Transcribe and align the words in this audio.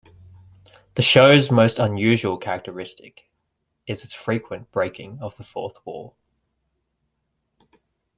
The 0.95 1.03
show's 1.03 1.51
most 1.51 1.77
unusual 1.77 2.35
characteristic 2.39 3.29
is 3.85 4.03
its 4.03 4.15
frequent 4.15 4.71
breaking 4.71 5.19
of 5.21 5.37
the 5.37 5.43
fourth 5.43 5.75
wall. 5.85 6.15